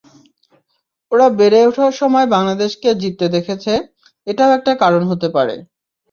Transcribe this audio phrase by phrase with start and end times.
[1.11, 3.73] ওরা বেড়ে ওঠার সময় বাংলাদেশকে জিততে দেখেছে,
[4.27, 5.55] এটাও একটা কারণ হতে পারে।